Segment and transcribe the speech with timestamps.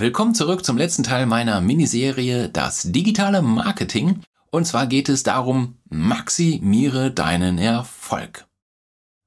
[0.00, 4.20] Willkommen zurück zum letzten Teil meiner Miniserie Das digitale Marketing.
[4.50, 8.46] Und zwar geht es darum, maximiere deinen Erfolg.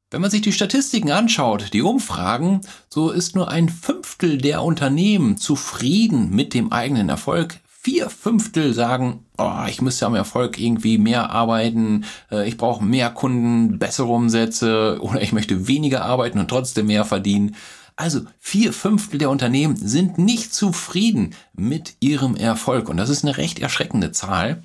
[0.09, 5.37] Wenn man sich die Statistiken anschaut, die Umfragen, so ist nur ein Fünftel der Unternehmen
[5.37, 7.59] zufrieden mit dem eigenen Erfolg.
[7.67, 13.11] Vier Fünftel sagen, oh, ich müsste am Erfolg irgendwie mehr arbeiten, äh, ich brauche mehr
[13.11, 17.55] Kunden, bessere Umsätze oder ich möchte weniger arbeiten und trotzdem mehr verdienen.
[17.95, 23.37] Also vier Fünftel der Unternehmen sind nicht zufrieden mit ihrem Erfolg und das ist eine
[23.37, 24.63] recht erschreckende Zahl.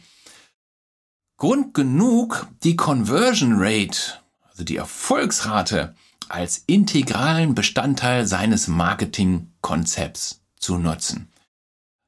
[1.36, 4.18] Grund genug, die Conversion Rate
[4.58, 5.94] also die Erfolgsrate,
[6.28, 11.28] als integralen Bestandteil seines Marketingkonzepts zu nutzen.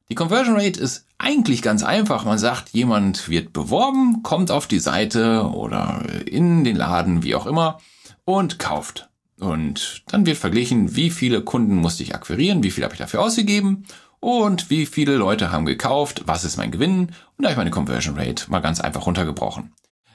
[0.08, 2.24] Die Conversion Rate ist eigentlich ganz einfach.
[2.24, 7.46] Man sagt, jemand wird beworben, kommt auf die Seite oder in den Laden, wie auch
[7.46, 7.78] immer,
[8.24, 9.09] und kauft.
[9.40, 13.22] Und dann wird verglichen, wie viele Kunden musste ich akquirieren, wie viel habe ich dafür
[13.22, 13.86] ausgegeben
[14.20, 17.70] und wie viele Leute haben gekauft, was ist mein Gewinn und da habe ich meine
[17.70, 19.72] Conversion Rate mal ganz einfach runtergebrochen.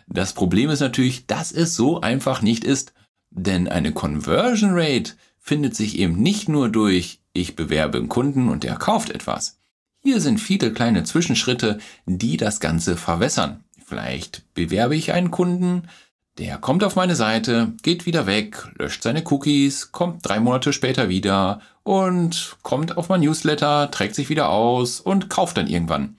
[0.08, 2.94] Das Problem ist natürlich, dass es so einfach nicht ist,
[3.32, 8.64] denn eine Conversion Rate findet sich eben nicht nur durch ich bewerbe einen Kunden und
[8.64, 9.60] der kauft etwas.
[10.04, 13.64] Hier sind viele kleine Zwischenschritte, die das Ganze verwässern.
[13.86, 15.90] Vielleicht bewerbe ich einen Kunden,
[16.38, 21.08] der kommt auf meine Seite, geht wieder weg, löscht seine Cookies, kommt drei Monate später
[21.08, 26.18] wieder und kommt auf mein Newsletter, trägt sich wieder aus und kauft dann irgendwann.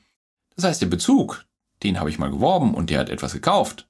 [0.55, 1.45] Das heißt, der Bezug,
[1.83, 3.87] den habe ich mal geworben und der hat etwas gekauft.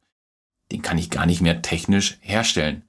[0.72, 2.82] Den kann ich gar nicht mehr technisch herstellen.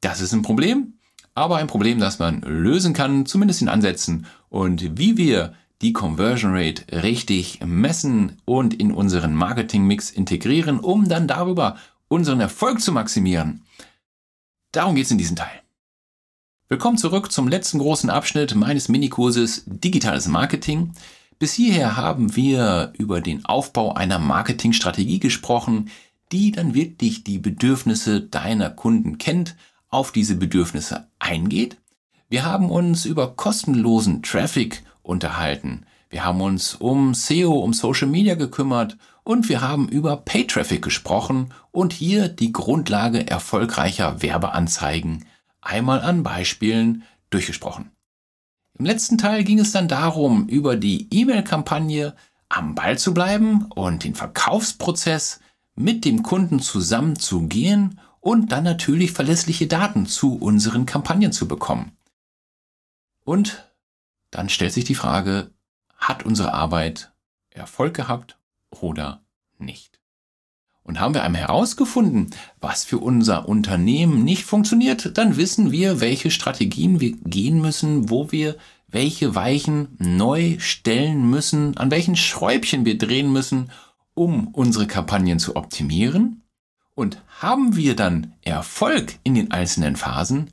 [0.00, 0.94] Das ist ein Problem,
[1.34, 4.24] aber ein Problem, das man lösen kann, zumindest in Ansätzen.
[4.48, 11.26] Und wie wir die Conversion Rate richtig messen und in unseren Marketingmix integrieren, um dann
[11.26, 11.76] darüber
[12.10, 13.62] unseren Erfolg zu maximieren.
[14.72, 15.62] Darum geht es in diesem Teil.
[16.68, 20.92] Willkommen zurück zum letzten großen Abschnitt meines Minikurses Digitales Marketing.
[21.38, 25.88] Bis hierher haben wir über den Aufbau einer Marketingstrategie gesprochen,
[26.32, 29.54] die dann wirklich die Bedürfnisse deiner Kunden kennt,
[29.88, 31.76] auf diese Bedürfnisse eingeht.
[32.28, 35.86] Wir haben uns über kostenlosen Traffic unterhalten.
[36.08, 38.96] Wir haben uns um SEO, um Social Media gekümmert
[39.30, 45.24] und wir haben über Pay Traffic gesprochen und hier die Grundlage erfolgreicher Werbeanzeigen
[45.60, 47.92] einmal an Beispielen durchgesprochen.
[48.76, 52.16] Im letzten Teil ging es dann darum, über die E-Mail-Kampagne
[52.48, 55.38] am Ball zu bleiben und den Verkaufsprozess
[55.76, 61.92] mit dem Kunden zusammenzugehen und dann natürlich verlässliche Daten zu unseren Kampagnen zu bekommen.
[63.24, 63.70] Und
[64.32, 65.52] dann stellt sich die Frage,
[65.96, 67.12] hat unsere Arbeit
[67.50, 68.39] Erfolg gehabt
[68.70, 69.22] oder
[69.58, 70.00] nicht?
[70.82, 76.30] Und haben wir einmal herausgefunden, was für unser Unternehmen nicht funktioniert, dann wissen wir, welche
[76.30, 78.56] Strategien wir gehen müssen, wo wir
[78.88, 83.70] welche Weichen neu stellen müssen, an welchen Schräubchen wir drehen müssen,
[84.14, 86.42] um unsere Kampagnen zu optimieren.
[86.94, 90.50] Und haben wir dann Erfolg in den einzelnen Phasen,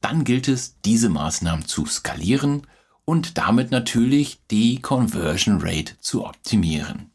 [0.00, 2.66] dann gilt es, diese Maßnahmen zu skalieren
[3.04, 7.10] und damit natürlich die Conversion Rate zu optimieren.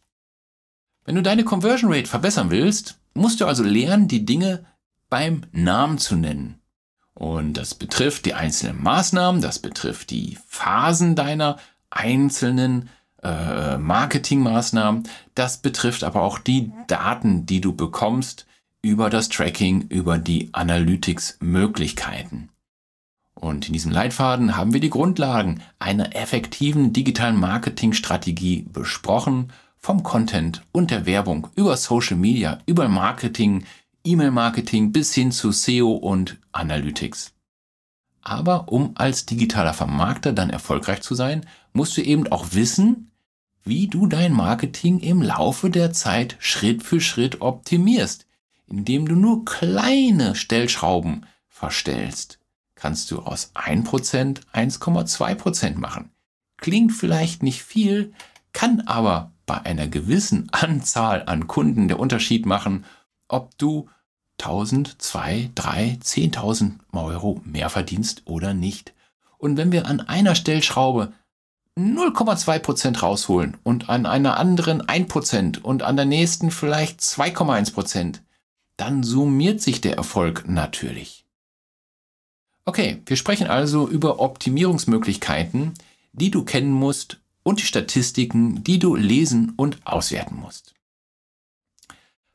[1.06, 4.66] Wenn du deine Conversion Rate verbessern willst, musst du also lernen, die Dinge
[5.10, 6.60] beim Namen zu nennen.
[7.14, 11.58] Und das betrifft die einzelnen Maßnahmen, das betrifft die Phasen deiner
[11.90, 12.90] einzelnen
[13.22, 15.04] äh, Marketingmaßnahmen,
[15.36, 18.48] das betrifft aber auch die Daten, die du bekommst
[18.82, 22.50] über das Tracking, über die Analytics-Möglichkeiten.
[23.36, 29.52] Und in diesem Leitfaden haben wir die Grundlagen einer effektiven digitalen Marketingstrategie besprochen
[29.84, 33.66] vom Content und der Werbung über Social Media, über Marketing,
[34.06, 37.34] E-Mail-Marketing bis hin zu SEO und Analytics.
[38.22, 43.12] Aber um als digitaler Vermarkter dann erfolgreich zu sein, musst du eben auch wissen,
[43.66, 48.26] wie du dein Marketing im Laufe der Zeit Schritt für Schritt optimierst,
[48.68, 52.40] indem du nur kleine Stellschrauben verstellst.
[52.76, 56.12] Kannst du aus 1% 1,2% machen.
[56.56, 58.14] Klingt vielleicht nicht viel,
[58.54, 62.86] kann aber bei einer gewissen Anzahl an Kunden der Unterschied machen,
[63.28, 63.90] ob du
[64.40, 68.94] 1000, 2, 3, 10.000 Euro mehr verdienst oder nicht.
[69.38, 71.14] Und wenn wir an einer Stellschraube
[71.78, 78.20] 0,2% rausholen und an einer anderen 1% und an der nächsten vielleicht 2,1%,
[78.78, 81.26] dann summiert sich der Erfolg natürlich.
[82.66, 85.74] Okay, wir sprechen also über Optimierungsmöglichkeiten,
[86.14, 90.74] die du kennen musst, und die Statistiken, die du lesen und auswerten musst.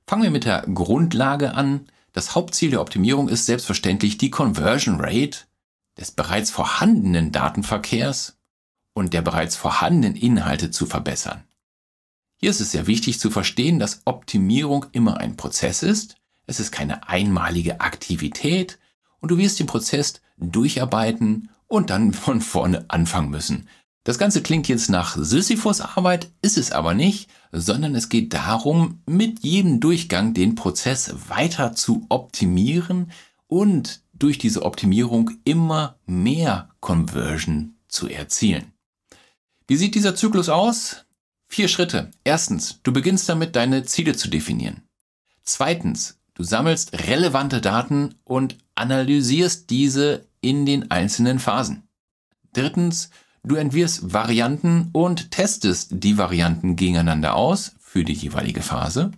[0.06, 1.88] Fangen wir mit der Grundlage an.
[2.12, 5.40] Das Hauptziel der Optimierung ist selbstverständlich die Conversion Rate
[5.98, 8.38] des bereits vorhandenen Datenverkehrs
[8.94, 11.44] und der bereits vorhandenen Inhalte zu verbessern.
[12.36, 16.16] Hier ist es sehr wichtig zu verstehen, dass Optimierung immer ein Prozess ist.
[16.46, 18.78] Es ist keine einmalige Aktivität
[19.20, 23.68] und du wirst den Prozess durcharbeiten und dann von vorne anfangen müssen.
[24.08, 29.02] Das Ganze klingt jetzt nach Sisyphus Arbeit, ist es aber nicht, sondern es geht darum,
[29.04, 33.12] mit jedem Durchgang den Prozess weiter zu optimieren
[33.48, 38.72] und durch diese Optimierung immer mehr Conversion zu erzielen.
[39.66, 41.04] Wie sieht dieser Zyklus aus?
[41.46, 42.10] Vier Schritte.
[42.24, 44.84] Erstens, du beginnst damit, deine Ziele zu definieren.
[45.42, 51.82] Zweitens, du sammelst relevante Daten und analysierst diese in den einzelnen Phasen.
[52.54, 53.10] Drittens,
[53.42, 59.12] du entwirfst Varianten und testest die Varianten gegeneinander aus für die jeweilige Phase.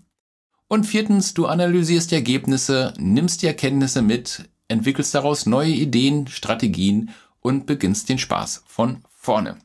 [0.68, 7.10] Und viertens, du analysierst die Ergebnisse, nimmst die Erkenntnisse mit, entwickelst daraus neue Ideen, Strategien
[7.40, 9.56] und beginnst den Spaß von vorne.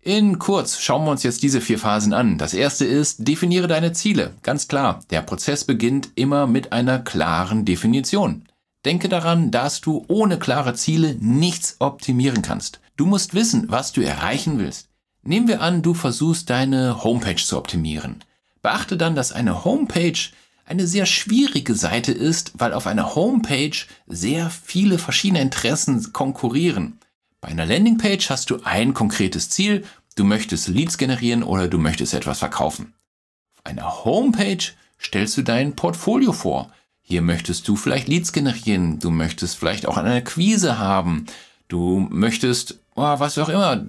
[0.00, 2.38] In kurz schauen wir uns jetzt diese vier Phasen an.
[2.38, 4.32] Das erste ist, definiere deine Ziele.
[4.42, 8.44] Ganz klar, der Prozess beginnt immer mit einer klaren Definition.
[8.86, 12.80] Denke daran, dass du ohne klare Ziele nichts optimieren kannst.
[12.98, 14.88] Du musst wissen, was du erreichen willst.
[15.22, 18.24] Nehmen wir an, du versuchst deine Homepage zu optimieren.
[18.60, 20.18] Beachte dann, dass eine Homepage
[20.64, 23.76] eine sehr schwierige Seite ist, weil auf einer Homepage
[24.08, 26.98] sehr viele verschiedene Interessen konkurrieren.
[27.40, 29.84] Bei einer Landingpage hast du ein konkretes Ziel,
[30.16, 32.94] du möchtest Leads generieren oder du möchtest etwas verkaufen.
[33.54, 36.72] Auf einer Homepage stellst du dein Portfolio vor.
[37.00, 41.26] Hier möchtest du vielleicht Leads generieren, du möchtest vielleicht auch eine Quise haben,
[41.68, 43.84] du möchtest, oh, was auch immer,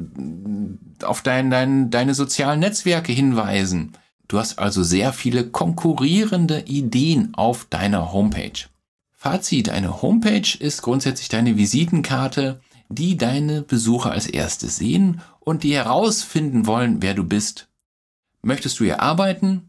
[1.03, 3.94] auf dein, dein, deine sozialen Netzwerke hinweisen.
[4.27, 8.67] Du hast also sehr viele konkurrierende Ideen auf deiner Homepage.
[9.15, 15.73] Fazit, eine Homepage ist grundsätzlich deine Visitenkarte, die deine Besucher als erstes sehen und die
[15.73, 17.67] herausfinden wollen, wer du bist.
[18.41, 19.69] Möchtest du hier arbeiten?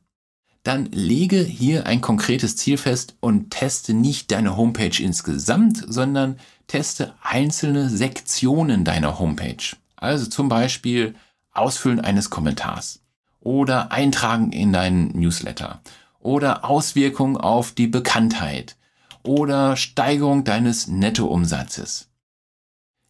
[0.63, 7.15] Dann lege hier ein konkretes Ziel fest und teste nicht deine Homepage insgesamt, sondern teste
[7.23, 9.77] einzelne Sektionen deiner Homepage.
[9.97, 11.15] Also zum Beispiel
[11.53, 13.03] Ausfüllen eines Kommentars
[13.41, 15.81] oder Eintragen in deinen Newsletter
[16.21, 18.77] oder Auswirkungen auf die Bekanntheit
[19.23, 22.09] oder Steigerung deines Nettoumsatzes.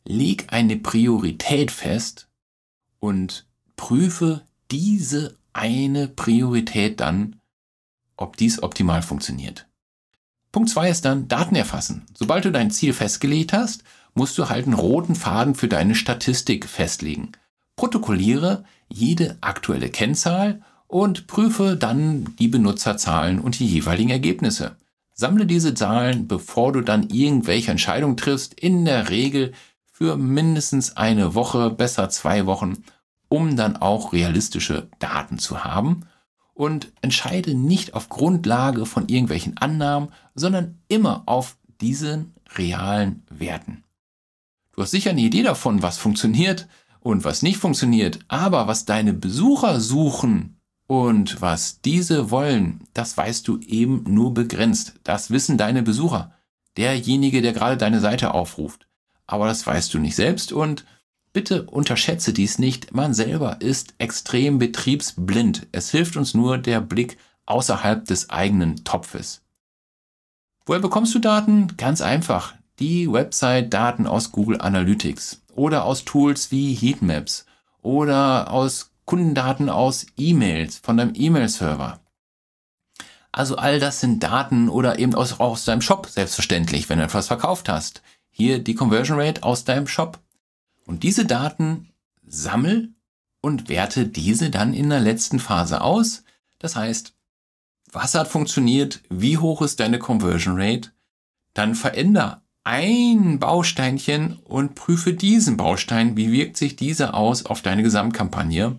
[0.04, 2.28] Leg eine Priorität fest
[3.00, 7.39] und prüfe diese eine Priorität dann,
[8.20, 9.66] ob dies optimal funktioniert.
[10.52, 12.06] Punkt zwei ist dann Daten erfassen.
[12.14, 13.84] Sobald du dein Ziel festgelegt hast,
[14.14, 17.32] musst du halt einen roten Faden für deine Statistik festlegen.
[17.76, 24.76] Protokolliere jede aktuelle Kennzahl und prüfe dann die Benutzerzahlen und die jeweiligen Ergebnisse.
[25.14, 29.52] Sammle diese Zahlen, bevor du dann irgendwelche Entscheidungen triffst, in der Regel
[29.92, 32.82] für mindestens eine Woche, besser zwei Wochen,
[33.28, 36.06] um dann auch realistische Daten zu haben
[36.54, 43.84] und entscheide nicht auf Grundlage von irgendwelchen Annahmen, sondern immer auf diesen realen Werten.
[44.72, 46.68] Du hast sicher eine Idee davon, was funktioniert,
[47.00, 53.48] und was nicht funktioniert, aber was deine Besucher suchen und was diese wollen, das weißt
[53.48, 54.94] du eben nur begrenzt.
[55.02, 56.34] Das wissen deine Besucher.
[56.76, 58.86] Derjenige, der gerade deine Seite aufruft.
[59.26, 60.84] Aber das weißt du nicht selbst und
[61.32, 62.92] bitte unterschätze dies nicht.
[62.94, 65.66] Man selber ist extrem betriebsblind.
[65.72, 69.42] Es hilft uns nur der Blick außerhalb des eigenen Topfes.
[70.66, 71.76] Woher bekommst du Daten?
[71.76, 72.54] Ganz einfach.
[72.78, 77.44] Die Website-Daten aus Google Analytics oder aus Tools wie Heatmaps
[77.82, 82.00] oder aus Kundendaten aus E-Mails von deinem E-Mail-Server.
[83.32, 87.26] Also all das sind Daten oder eben aus, aus deinem Shop selbstverständlich, wenn du etwas
[87.26, 88.02] verkauft hast.
[88.30, 90.18] Hier die Conversion Rate aus deinem Shop.
[90.90, 91.88] Und diese Daten
[92.26, 92.92] sammel
[93.40, 96.24] und werte diese dann in der letzten Phase aus.
[96.58, 97.14] Das heißt,
[97.92, 99.00] was hat funktioniert?
[99.08, 100.90] Wie hoch ist deine Conversion Rate?
[101.54, 106.16] Dann veränder ein Bausteinchen und prüfe diesen Baustein.
[106.16, 108.76] Wie wirkt sich dieser aus auf deine Gesamtkampagne?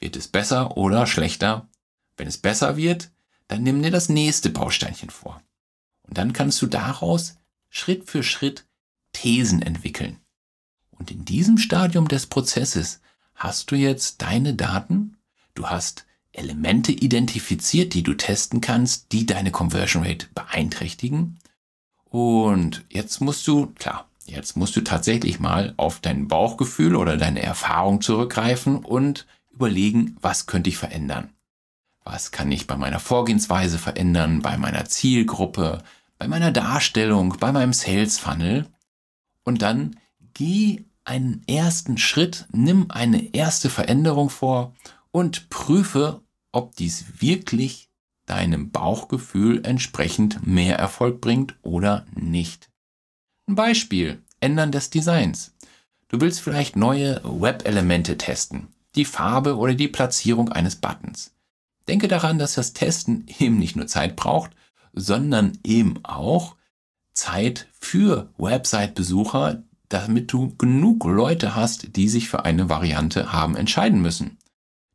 [0.00, 1.68] Wird es besser oder schlechter?
[2.16, 3.12] Wenn es besser wird,
[3.46, 5.40] dann nimm dir das nächste Bausteinchen vor.
[6.02, 7.36] Und dann kannst du daraus
[7.70, 8.66] Schritt für Schritt
[9.12, 10.18] Thesen entwickeln.
[11.04, 13.00] Und in diesem Stadium des Prozesses
[13.34, 15.18] hast du jetzt deine Daten,
[15.54, 21.38] du hast Elemente identifiziert, die du testen kannst, die deine Conversion Rate beeinträchtigen
[22.14, 27.42] und jetzt musst du, klar, jetzt musst du tatsächlich mal auf dein Bauchgefühl oder deine
[27.42, 31.28] Erfahrung zurückgreifen und überlegen, was könnte ich verändern?
[32.02, 35.82] Was kann ich bei meiner Vorgehensweise verändern, bei meiner Zielgruppe,
[36.16, 38.68] bei meiner Darstellung, bei meinem Sales Funnel?
[39.42, 39.98] Und dann
[40.34, 44.74] geh einen ersten Schritt, nimm eine erste Veränderung vor
[45.10, 47.90] und prüfe, ob dies wirklich
[48.26, 52.70] deinem Bauchgefühl entsprechend mehr Erfolg bringt oder nicht.
[53.46, 55.54] Ein Beispiel, Ändern des Designs.
[56.08, 61.34] Du willst vielleicht neue Web-Elemente testen, die Farbe oder die Platzierung eines Buttons.
[61.88, 64.52] Denke daran, dass das Testen eben nicht nur Zeit braucht,
[64.94, 66.56] sondern eben auch
[67.12, 74.00] Zeit für Website-Besucher, damit du genug Leute hast, die sich für eine Variante haben entscheiden
[74.00, 74.38] müssen.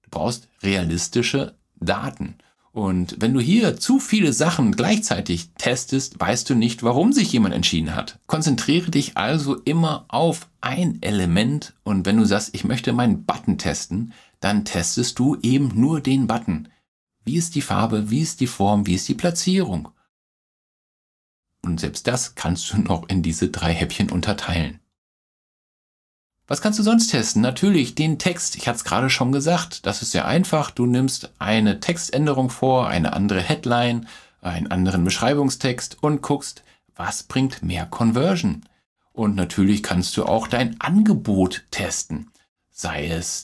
[0.03, 2.35] Du brauchst realistische Daten.
[2.71, 7.55] Und wenn du hier zu viele Sachen gleichzeitig testest, weißt du nicht, warum sich jemand
[7.55, 8.19] entschieden hat.
[8.27, 13.57] Konzentriere dich also immer auf ein Element und wenn du sagst, ich möchte meinen Button
[13.57, 16.67] testen, dann testest du eben nur den Button.
[17.25, 19.89] Wie ist die Farbe, wie ist die Form, wie ist die Platzierung?
[21.61, 24.79] Und selbst das kannst du noch in diese drei Häppchen unterteilen.
[26.47, 27.43] Was kannst du sonst testen?
[27.43, 28.55] Natürlich den Text.
[28.55, 29.85] Ich hatte es gerade schon gesagt.
[29.85, 30.71] Das ist sehr einfach.
[30.71, 34.07] Du nimmst eine Textänderung vor, eine andere Headline,
[34.41, 36.63] einen anderen Beschreibungstext und guckst,
[36.95, 38.63] was bringt mehr Conversion.
[39.13, 42.31] Und natürlich kannst du auch dein Angebot testen.
[42.71, 43.43] Sei es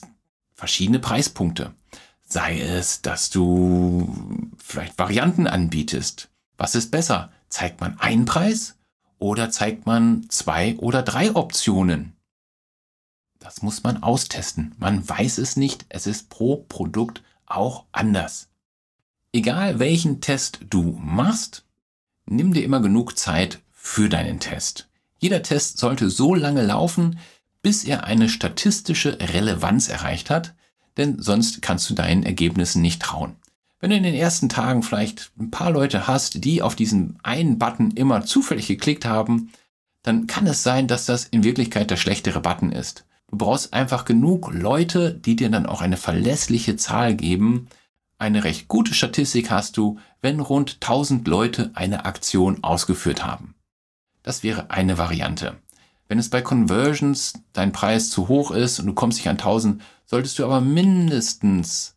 [0.54, 1.74] verschiedene Preispunkte.
[2.22, 6.28] Sei es, dass du vielleicht Varianten anbietest.
[6.56, 7.30] Was ist besser?
[7.48, 8.76] Zeigt man einen Preis
[9.18, 12.16] oder zeigt man zwei oder drei Optionen?
[13.38, 14.74] Das muss man austesten.
[14.78, 15.86] Man weiß es nicht.
[15.88, 18.48] Es ist pro Produkt auch anders.
[19.32, 21.64] Egal welchen Test du machst,
[22.24, 24.88] nimm dir immer genug Zeit für deinen Test.
[25.18, 27.18] Jeder Test sollte so lange laufen,
[27.62, 30.54] bis er eine statistische Relevanz erreicht hat,
[30.96, 33.36] denn sonst kannst du deinen Ergebnissen nicht trauen.
[33.78, 37.58] Wenn du in den ersten Tagen vielleicht ein paar Leute hast, die auf diesen einen
[37.58, 39.52] Button immer zufällig geklickt haben,
[40.02, 43.04] dann kann es sein, dass das in Wirklichkeit der schlechtere Button ist.
[43.28, 47.68] Du brauchst einfach genug Leute, die dir dann auch eine verlässliche Zahl geben.
[48.18, 53.54] Eine recht gute Statistik hast du, wenn rund 1000 Leute eine Aktion ausgeführt haben.
[54.22, 55.56] Das wäre eine Variante.
[56.08, 59.82] Wenn es bei Conversions dein Preis zu hoch ist und du kommst nicht an 1000,
[60.04, 61.95] solltest du aber mindestens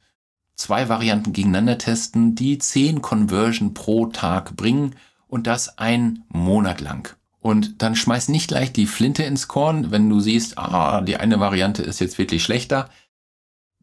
[0.60, 4.96] zwei Varianten gegeneinander testen, die 10 Conversion pro Tag bringen
[5.28, 7.16] und das ein Monat lang.
[7.40, 11.40] Und dann schmeiß nicht gleich die Flinte ins Korn, wenn du siehst, ah, die eine
[11.40, 12.90] Variante ist jetzt wirklich schlechter.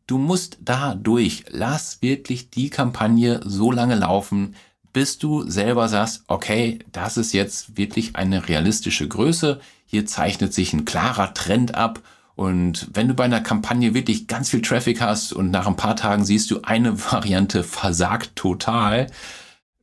[0.07, 1.47] Du musst da durch.
[1.49, 4.55] Lass wirklich die Kampagne so lange laufen,
[4.93, 9.61] bis du selber sagst, okay, das ist jetzt wirklich eine realistische Größe.
[9.87, 12.03] Hier zeichnet sich ein klarer Trend ab.
[12.37, 15.97] Und wenn du bei einer Kampagne wirklich ganz viel Traffic hast und nach ein paar
[15.97, 19.09] Tagen siehst du, eine Variante versagt total,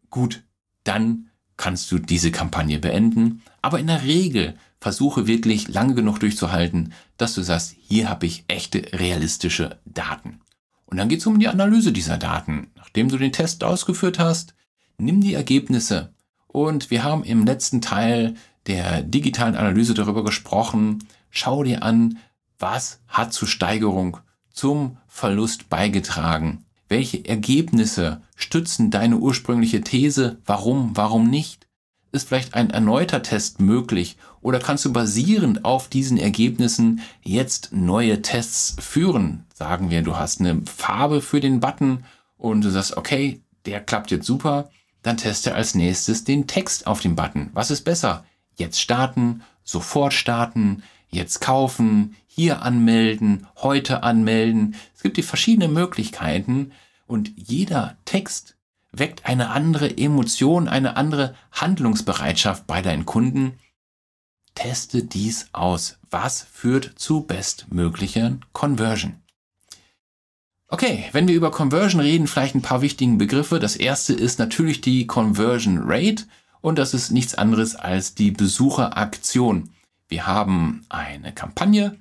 [0.10, 0.44] gut,
[0.84, 3.42] dann kannst du diese Kampagne beenden.
[3.62, 8.46] Aber in der Regel versuche wirklich lange genug durchzuhalten, dass du sagst, hier habe ich
[8.48, 10.42] echte realistische Daten.
[10.86, 12.68] Und dann geht es um die Analyse dieser Daten.
[12.76, 14.54] Nachdem du den Test ausgeführt hast,
[14.98, 16.14] nimm die Ergebnisse.
[16.48, 18.36] Und wir haben im letzten Teil
[18.68, 21.08] der digitalen Analyse darüber gesprochen.
[21.32, 22.20] Schau dir an,
[22.64, 24.18] was hat zur Steigerung,
[24.50, 26.64] zum Verlust beigetragen.
[26.88, 30.38] Welche Ergebnisse stützen deine ursprüngliche These?
[30.46, 31.68] Warum, warum nicht?
[32.14, 38.22] Ist vielleicht ein erneuter Test möglich oder kannst du basierend auf diesen Ergebnissen jetzt neue
[38.22, 39.46] Tests führen?
[39.54, 42.06] Sagen wir, du hast eine Farbe für den Button
[42.38, 44.70] und du sagst, okay, der klappt jetzt super,
[45.02, 47.50] dann teste als nächstes den Text auf dem Button.
[47.54, 48.24] Was ist besser?
[48.56, 54.76] Jetzt starten, sofort starten, jetzt kaufen, hier anmelden, heute anmelden.
[54.96, 56.72] Es gibt die verschiedenen Möglichkeiten
[57.06, 58.56] und jeder Text
[58.92, 63.60] weckt eine andere Emotion, eine andere Handlungsbereitschaft bei deinen Kunden.
[64.56, 66.00] Teste dies aus.
[66.10, 69.16] Was führt zu bestmöglichen Conversion?
[70.68, 73.60] Okay, wenn wir über Conversion reden, vielleicht ein paar wichtigen Begriffe.
[73.60, 76.24] Das erste ist natürlich die Conversion Rate
[76.62, 79.70] und das ist nichts anderes als die Besucheraktion.
[80.08, 82.00] Wir haben eine Kampagne,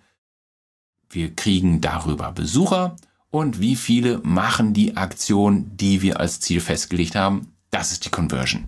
[1.14, 2.96] wir kriegen darüber Besucher
[3.30, 7.54] und wie viele machen die Aktion, die wir als Ziel festgelegt haben.
[7.70, 8.64] Das ist die Conversion.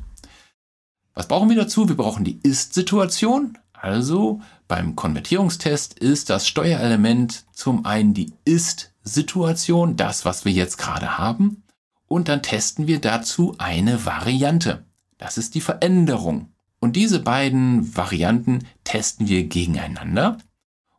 [1.14, 1.88] Was brauchen wir dazu?
[1.88, 3.58] Wir brauchen die Ist-Situation.
[3.72, 11.18] Also beim Konvertierungstest ist das Steuerelement zum einen die Ist-Situation, das, was wir jetzt gerade
[11.18, 11.62] haben.
[12.08, 14.84] Und dann testen wir dazu eine Variante.
[15.18, 16.48] Das ist die Veränderung.
[16.80, 20.38] Und diese beiden Varianten testen wir gegeneinander.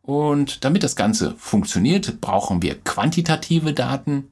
[0.05, 4.31] Und damit das Ganze funktioniert, brauchen wir quantitative Daten.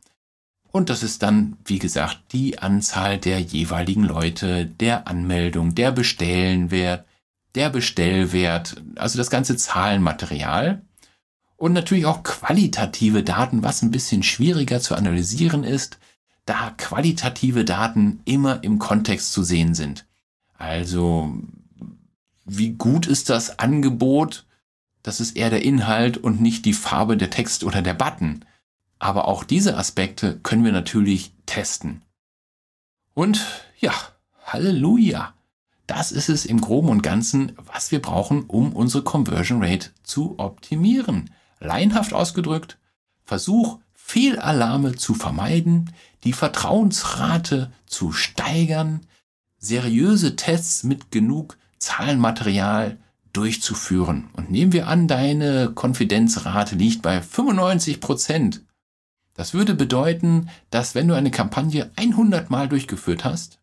[0.71, 7.05] Und das ist dann, wie gesagt, die Anzahl der jeweiligen Leute, der Anmeldung, der Bestellenwert,
[7.55, 10.83] der Bestellwert, also das ganze Zahlenmaterial.
[11.57, 15.97] Und natürlich auch qualitative Daten, was ein bisschen schwieriger zu analysieren ist,
[16.45, 20.05] da qualitative Daten immer im Kontext zu sehen sind.
[20.55, 21.33] Also,
[22.45, 24.45] wie gut ist das Angebot?
[25.03, 28.45] Das ist eher der Inhalt und nicht die Farbe der Text oder der Button.
[28.99, 32.01] Aber auch diese Aspekte können wir natürlich testen.
[33.13, 33.45] Und
[33.79, 33.93] ja,
[34.45, 35.33] Halleluja!
[35.85, 40.39] Das ist es im Groben und Ganzen, was wir brauchen, um unsere Conversion Rate zu
[40.39, 41.29] optimieren.
[41.59, 42.77] Laienhaft ausgedrückt,
[43.25, 45.91] Versuch, Fehlalarme zu vermeiden,
[46.23, 49.01] die Vertrauensrate zu steigern,
[49.57, 52.97] seriöse Tests mit genug Zahlenmaterial
[53.33, 54.29] durchzuführen.
[54.33, 58.61] Und nehmen wir an, deine Konfidenzrate liegt bei 95 Prozent
[59.35, 63.59] das würde bedeuten, dass wenn du eine Kampagne 100 Mal durchgeführt hast,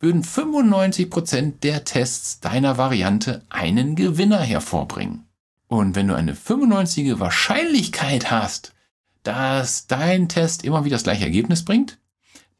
[0.00, 5.24] würden 95% der Tests deiner Variante einen Gewinner hervorbringen.
[5.68, 8.74] Und wenn du eine 95 Wahrscheinlichkeit hast,
[9.22, 11.98] dass dein Test immer wieder das gleiche Ergebnis bringt,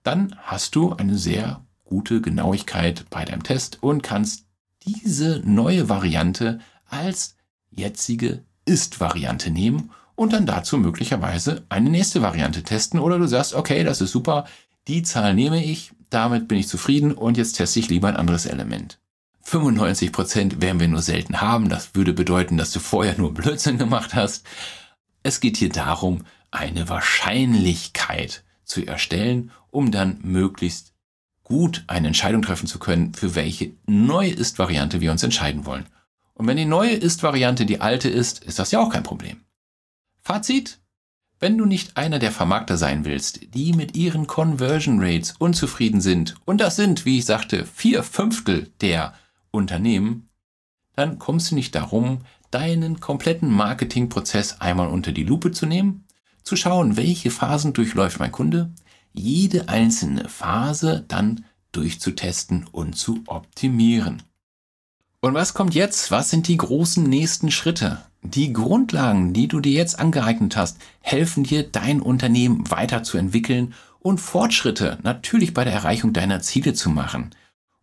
[0.02, 4.43] dann hast du eine sehr gute Genauigkeit bei deinem Test und kannst
[4.84, 7.36] diese neue Variante als
[7.70, 13.00] jetzige Ist-Variante nehmen und dann dazu möglicherweise eine nächste Variante testen.
[13.00, 14.46] Oder du sagst, okay, das ist super,
[14.86, 18.46] die Zahl nehme ich, damit bin ich zufrieden und jetzt teste ich lieber ein anderes
[18.46, 18.98] Element.
[19.46, 21.68] 95% werden wir nur selten haben.
[21.68, 24.46] Das würde bedeuten, dass du vorher nur Blödsinn gemacht hast.
[25.22, 30.93] Es geht hier darum, eine Wahrscheinlichkeit zu erstellen, um dann möglichst
[31.44, 35.86] gut eine Entscheidung treffen zu können, für welche neue Ist-Variante wir uns entscheiden wollen.
[36.32, 39.42] Und wenn die neue Ist-Variante die alte ist, ist das ja auch kein Problem.
[40.20, 40.80] Fazit?
[41.38, 46.36] Wenn du nicht einer der Vermarkter sein willst, die mit ihren Conversion Rates unzufrieden sind,
[46.46, 49.14] und das sind, wie ich sagte, vier Fünftel der
[49.50, 50.30] Unternehmen,
[50.96, 56.04] dann kommst du nicht darum, deinen kompletten Marketingprozess einmal unter die Lupe zu nehmen,
[56.42, 58.72] zu schauen, welche Phasen durchläuft mein Kunde,
[59.14, 64.22] jede einzelne Phase dann durchzutesten und zu optimieren.
[65.20, 66.10] Und was kommt jetzt?
[66.10, 68.02] Was sind die großen nächsten Schritte?
[68.22, 74.98] Die Grundlagen, die du dir jetzt angeeignet hast, helfen dir, dein Unternehmen weiterzuentwickeln und Fortschritte
[75.02, 77.34] natürlich bei der Erreichung deiner Ziele zu machen.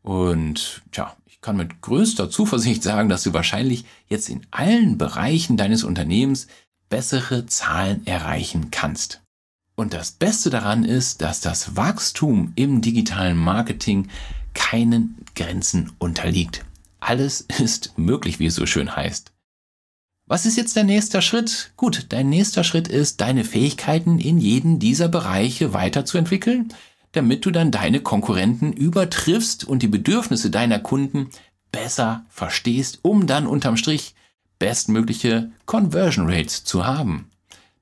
[0.03, 5.57] Und tja, ich kann mit größter Zuversicht sagen, dass du wahrscheinlich jetzt in allen Bereichen
[5.57, 6.47] deines Unternehmens
[6.89, 9.21] bessere Zahlen erreichen kannst.
[9.81, 14.09] Und das Beste daran ist, dass das Wachstum im digitalen Marketing
[14.53, 16.63] keinen Grenzen unterliegt.
[16.99, 19.31] Alles ist möglich, wie es so schön heißt.
[20.27, 21.71] Was ist jetzt der nächste Schritt?
[21.77, 26.71] Gut, dein nächster Schritt ist, deine Fähigkeiten in jeden dieser Bereiche weiterzuentwickeln,
[27.13, 31.31] damit du dann deine Konkurrenten übertriffst und die Bedürfnisse deiner Kunden
[31.71, 34.13] besser verstehst, um dann unterm Strich
[34.59, 37.30] bestmögliche Conversion Rates zu haben.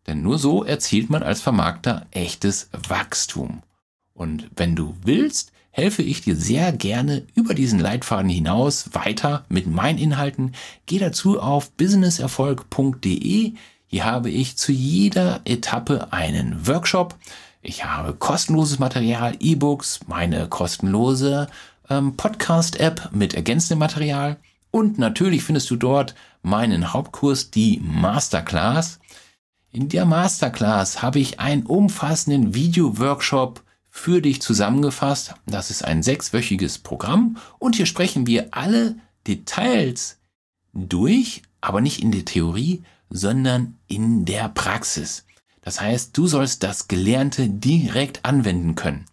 [0.07, 3.61] Denn nur so erzielt man als Vermarkter echtes Wachstum.
[4.13, 9.67] Und wenn du willst, helfe ich dir sehr gerne über diesen Leitfaden hinaus weiter mit
[9.67, 10.53] meinen Inhalten.
[10.85, 13.53] Geh dazu auf businesserfolg.de.
[13.85, 17.15] Hier habe ich zu jeder Etappe einen Workshop.
[17.61, 21.47] Ich habe kostenloses Material, E-Books, meine kostenlose
[21.89, 24.37] ähm, Podcast-App mit ergänzendem Material.
[24.71, 28.99] Und natürlich findest du dort meinen Hauptkurs, die Masterclass.
[29.71, 35.35] In der Masterclass habe ich einen umfassenden Video-Workshop für dich zusammengefasst.
[35.45, 38.95] Das ist ein sechswöchiges Programm und hier sprechen wir alle
[39.27, 40.17] Details
[40.73, 45.25] durch, aber nicht in der Theorie, sondern in der Praxis.
[45.61, 49.05] Das heißt, du sollst das Gelernte direkt anwenden können.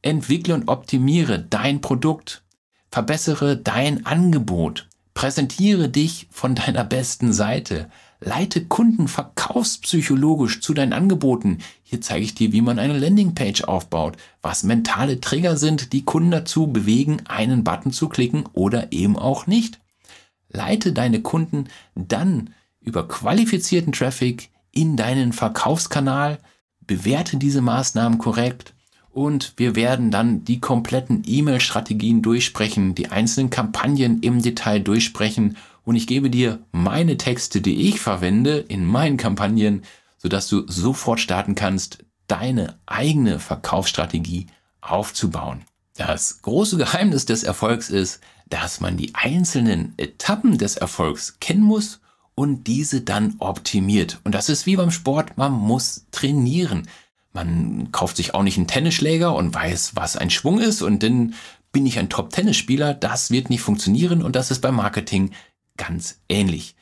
[0.00, 2.42] Entwickle und optimiere dein Produkt,
[2.90, 11.58] verbessere dein Angebot, präsentiere dich von deiner besten Seite, Leite Kunden verkaufspsychologisch zu deinen Angeboten.
[11.82, 16.32] Hier zeige ich dir, wie man eine Landingpage aufbaut, was mentale Trigger sind, die Kunden
[16.32, 19.78] dazu bewegen, einen Button zu klicken oder eben auch nicht.
[20.48, 22.50] Leite deine Kunden dann
[22.80, 26.38] über qualifizierten Traffic in deinen Verkaufskanal,
[26.80, 28.74] bewerte diese Maßnahmen korrekt
[29.10, 35.56] und wir werden dann die kompletten E-Mail-Strategien durchsprechen, die einzelnen Kampagnen im Detail durchsprechen
[35.88, 39.84] und ich gebe dir meine Texte, die ich verwende in meinen Kampagnen,
[40.18, 44.48] sodass du sofort starten kannst, deine eigene Verkaufsstrategie
[44.82, 45.62] aufzubauen.
[45.96, 48.20] Das große Geheimnis des Erfolgs ist,
[48.50, 52.00] dass man die einzelnen Etappen des Erfolgs kennen muss
[52.34, 54.20] und diese dann optimiert.
[54.24, 56.86] Und das ist wie beim Sport, man muss trainieren.
[57.32, 61.32] Man kauft sich auch nicht einen Tennisschläger und weiß, was ein Schwung ist und dann
[61.72, 62.92] bin ich ein Top-Tennisspieler.
[62.92, 65.30] Das wird nicht funktionieren und das ist beim Marketing
[65.78, 66.76] ganz ähnlich.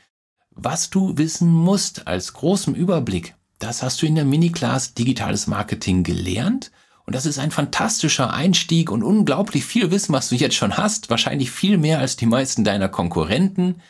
[0.59, 6.03] was du wissen musst als großen Überblick, das hast du in der Mini-Class Digitales Marketing
[6.03, 6.73] gelernt.
[7.05, 11.09] Und das ist ein fantastischer Einstieg und unglaublich viel Wissen, was du jetzt schon hast.
[11.09, 13.81] Wahrscheinlich viel mehr als die meisten deiner Konkurrenten.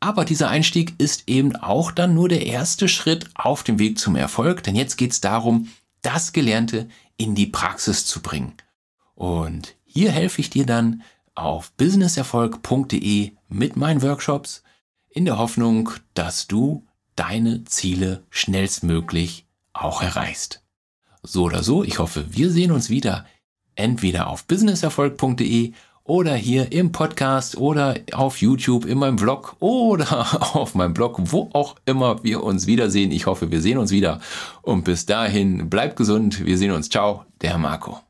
[0.00, 4.16] Aber dieser Einstieg ist eben auch dann nur der erste Schritt auf dem Weg zum
[4.16, 5.68] Erfolg, denn jetzt geht es darum,
[6.02, 8.52] das Gelernte in die Praxis zu bringen.
[9.14, 11.02] Und hier helfe ich dir dann
[11.42, 14.62] auf businesserfolg.de mit meinen Workshops
[15.08, 20.62] in der Hoffnung, dass du deine Ziele schnellstmöglich auch erreichst.
[21.22, 23.26] So oder so, ich hoffe, wir sehen uns wieder
[23.74, 25.72] entweder auf businesserfolg.de
[26.04, 31.50] oder hier im Podcast oder auf YouTube in meinem Vlog oder auf meinem Blog, wo
[31.52, 33.12] auch immer wir uns wiedersehen.
[33.12, 34.20] Ich hoffe, wir sehen uns wieder.
[34.62, 36.44] Und bis dahin, bleibt gesund.
[36.44, 36.88] Wir sehen uns.
[36.88, 38.07] Ciao, der Marco.